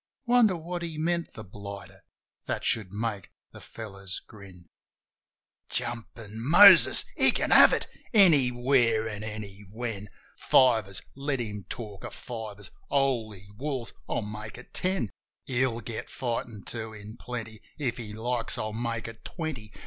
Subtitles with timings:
[0.25, 2.01] Wonder what he meant, the blighter,
[2.47, 4.65] that should make the fellows grin:...
[5.69, 7.05] Jumpin' Moses!...
[7.15, 7.85] He can have it!
[8.11, 10.09] Anywhere an' anywhen!
[10.39, 11.03] Fivers?
[11.15, 12.71] Let him talk of fivers!
[12.89, 15.11] Holy wars, I'll make it ten!
[15.45, 17.61] He'll get fightin', too, in plenty.
[17.77, 19.71] If he likes I'll make it twenty